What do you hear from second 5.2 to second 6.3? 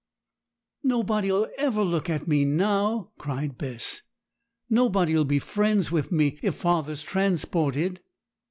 be friends with